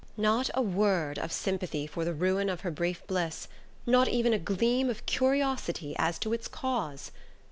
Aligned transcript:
Not 0.17 0.49
a 0.55 0.63
word 0.63 1.19
of 1.19 1.31
sympathy 1.31 1.85
for 1.85 2.03
the 2.03 2.13
ruin 2.15 2.49
of 2.49 2.61
her 2.61 2.71
brief 2.71 3.05
bliss, 3.05 3.47
not 3.85 4.07
even 4.07 4.33
a 4.33 4.39
gleam 4.39 4.89
of 4.89 5.05
curiosity 5.05 5.93
as 5.99 6.17
to 6.17 6.33
its 6.33 6.47
cause! 6.47 7.11